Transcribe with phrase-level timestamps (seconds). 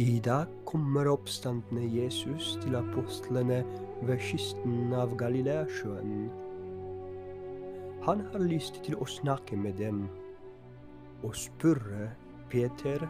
[0.00, 3.58] I dag kommer oppstandende Jesus til apostlene
[4.08, 6.30] ved kysten av Galileasjøen.
[8.06, 10.06] Han har lyst til å snakke med dem
[11.20, 12.06] og spørre
[12.48, 13.04] Peter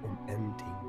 [0.00, 0.80] om en ting.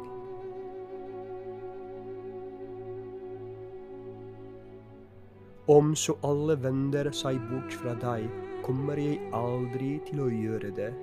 [5.75, 8.31] Om så alle vender seg bort fra deg,
[8.63, 10.93] kommer jeg aldri til å gjøre det.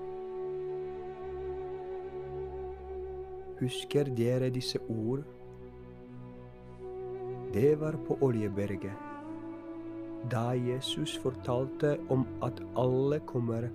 [3.60, 5.22] Husker dere disse ord?
[7.54, 8.92] Det var på Oljeberget,
[10.30, 13.68] da Jesus fortalte om at alle kommer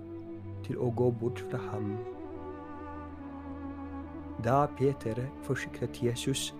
[0.62, 1.96] til å gå bort fra ham.
[4.44, 6.52] Da Peter forsikret Jesus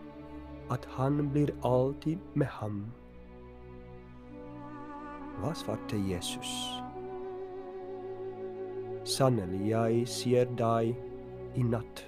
[0.70, 2.86] at han blir alltid med ham.
[5.38, 6.50] Hva svarte Jesus?
[9.04, 10.96] Sannelig, jeg sier deg,
[11.58, 12.04] i natt,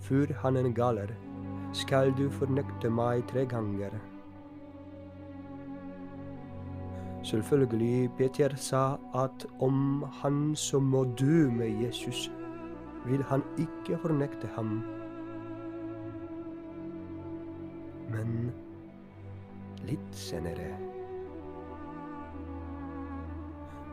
[0.00, 1.12] før hanen galer,
[1.72, 3.96] skal du fornekte meg tre ganger.
[7.22, 12.30] Selvfølgelig, Peter sa at om han som må dø med Jesus,
[13.06, 14.78] vil han ikke fornekte ham.
[18.08, 18.52] Men
[19.84, 20.70] litt senere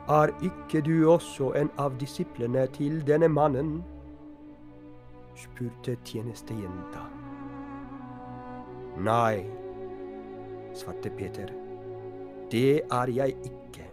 [0.10, 3.80] Er ikke du også en av disiplene til denne mannen?
[5.36, 7.04] Spurte tjenestejenta.
[9.04, 9.44] Nei,
[10.74, 11.52] svarte Peter.
[12.52, 13.88] Det er jeg ikke.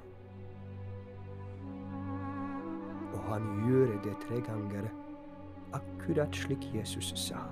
[3.12, 4.86] Og han gjør det tre ganger,
[5.74, 7.42] akkurat slik Jesus sa.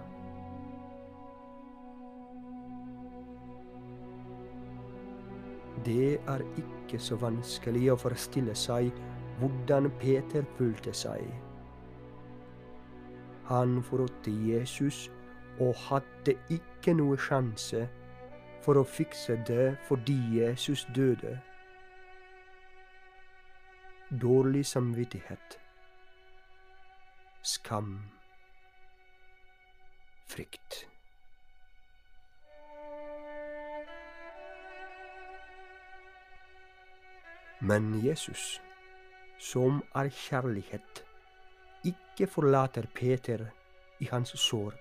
[5.85, 8.91] Det er ikke så vanskelig å forestille seg
[9.41, 11.25] hvordan Peter følte seg.
[13.51, 15.11] Han forrådte Jesus
[15.61, 17.89] og hadde ikke noe sjanse
[18.63, 21.33] for å fikse det fordi Jesus døde.
[24.23, 25.59] Dårlig samvittighet.
[27.43, 27.99] Skam.
[30.31, 30.87] Frykt.
[37.61, 38.63] Men Jesus,
[39.39, 41.10] som er kjærlighet,
[41.85, 43.47] ikke forlater Peter
[44.01, 44.79] i hans sorg.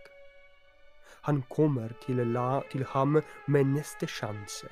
[1.22, 4.70] Han kommer til, la, til ham med neste sjanse.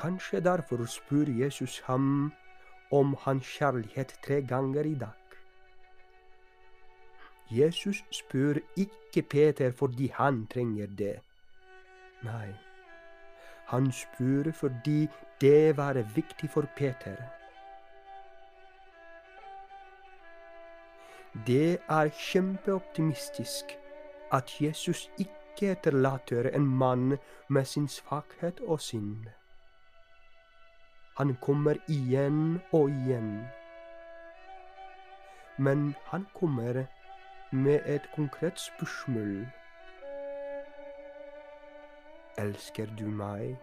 [0.00, 2.32] Kanskje derfor spør Jesus ham
[2.90, 5.20] om hans kjærlighet tre ganger i dag.
[7.50, 11.20] Jesus spør ikke Peter fordi han trenger det.
[12.22, 12.69] Nei.
[13.70, 15.08] Han spurte fordi
[15.40, 17.16] det var viktig for Peter.
[21.46, 23.64] Det er kjempeoptimistisk
[24.32, 29.26] at Jesus ikke etterlater en mann med sin svakhet og synd.
[31.18, 33.44] Han kommer igjen og igjen.
[35.58, 36.84] Men han kommer
[37.52, 39.46] med et konkret spørsmål.
[42.38, 43.56] Elsker du meg?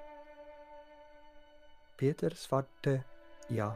[1.97, 3.03] Peter svarte
[3.49, 3.71] ja,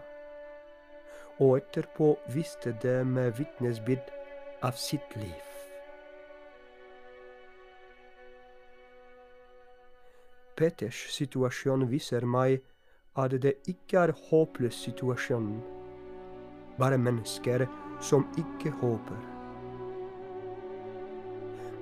[1.40, 4.12] og etterpå viste det med vitnesbyrd
[4.62, 5.48] av sitt liv.
[10.60, 12.60] Peters situasjon viser meg
[13.18, 15.54] at det ikke er håpløs situasjon,
[16.78, 17.66] bare mennesker
[18.04, 19.18] som ikke håper.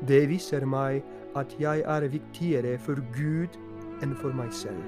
[0.07, 1.03] Det viser meg
[1.35, 3.59] at jeg er viktigere for Gud
[4.03, 4.83] enn for meg selv.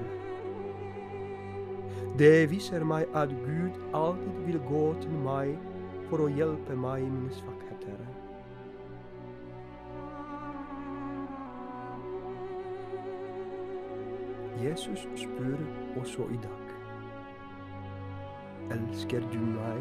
[2.18, 5.54] Det viser meg at Gud alltid vil gå til meg
[6.10, 8.02] for å hjelpe meg i mine svakheter.
[14.62, 15.56] Jesus spør
[16.00, 16.68] også i dag.
[18.76, 19.80] Elsker du meg?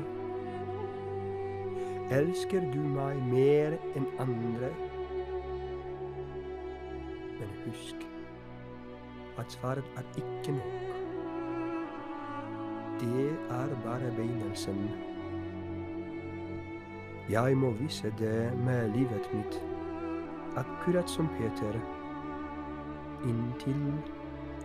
[2.12, 4.72] Elsker du meg mer enn andre?
[7.72, 7.96] Husk
[9.38, 10.96] at svaret er ikke nok.
[13.00, 14.90] Det er bare begynnelsen.
[17.30, 19.62] Jeg må vise det med livet mitt,
[20.56, 21.80] akkurat som Peter,
[23.24, 23.94] inntil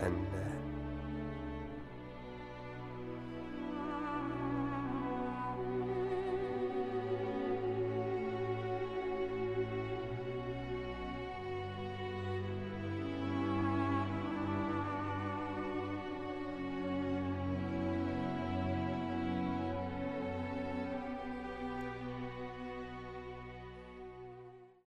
[0.02, 0.46] ende.